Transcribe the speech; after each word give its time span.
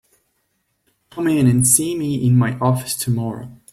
Come 1.11 1.27
in 1.27 1.45
and 1.45 1.67
see 1.67 1.95
me 1.95 2.25
in 2.25 2.35
my 2.35 2.57
office 2.57 2.95
tomorrow. 2.95 3.51